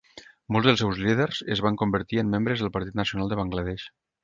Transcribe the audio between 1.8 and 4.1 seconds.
convertir en membres del partit nacional de Bangladesh.